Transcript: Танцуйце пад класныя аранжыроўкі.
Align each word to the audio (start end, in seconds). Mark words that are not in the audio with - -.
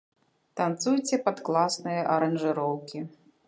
Танцуйце 0.61 1.21
пад 1.27 1.37
класныя 1.49 2.01
аранжыроўкі. 2.15 3.07